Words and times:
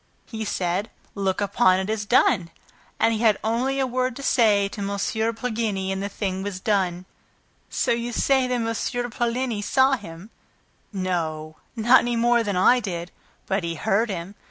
He 0.25 0.45
said, 0.45 0.89
'Look 1.13 1.41
upon 1.41 1.79
it 1.79 1.87
as 1.87 2.05
done.' 2.07 2.49
And 2.99 3.13
he 3.13 3.19
had 3.19 3.37
only 3.43 3.79
a 3.79 3.85
word 3.85 4.15
to 4.15 4.23
say 4.23 4.67
to 4.69 4.81
M. 4.81 4.87
Poligny 5.35 5.91
and 5.91 6.01
the 6.01 6.09
thing 6.09 6.41
was 6.41 6.59
done." 6.59 7.05
"So 7.69 7.91
you 7.91 8.11
see 8.11 8.47
that 8.47 8.51
M. 8.55 9.11
Poligny 9.11 9.61
saw 9.61 9.91
him!" 9.91 10.31
"No, 10.91 11.57
not 11.75 11.99
any 11.99 12.15
more 12.15 12.41
than 12.41 12.55
I 12.57 12.79
did; 12.79 13.11
but 13.45 13.63
he 13.63 13.75
heard 13.75 14.09
him. 14.09 14.33